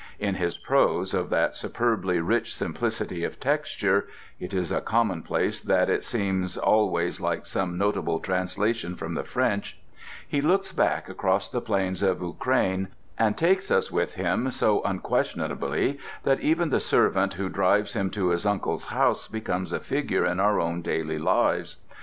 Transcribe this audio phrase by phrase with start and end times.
[0.17, 6.03] In his prose of that superbly rich simplicity of texture—it is a commonplace that it
[6.03, 12.19] seems always like some notable translation from the French—he looks back across the plains of
[12.19, 12.87] Ukraine,
[13.19, 18.29] and takes us with him so unquestionably that even the servant who drives him to
[18.29, 21.77] his uncle's house becomes a figure in our own daily lives.